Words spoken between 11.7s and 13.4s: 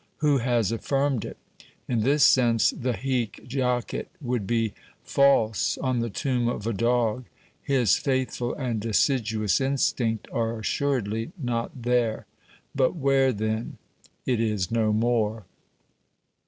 there. But where